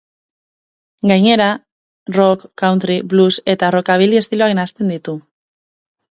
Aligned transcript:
Gainera, 1.09 1.49
rock, 2.15 2.45
country, 2.61 2.95
blues 3.11 3.35
eta 3.55 3.69
rockabilly 3.75 4.17
estiloak 4.23 4.55
nahasten 4.61 4.89
ditu. 4.93 5.15